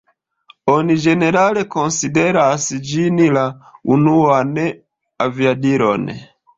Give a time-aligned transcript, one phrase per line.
[0.75, 3.47] Oni ĝenerale konsideras ĝin la
[4.01, 4.53] unuan
[5.31, 6.15] aviadilon.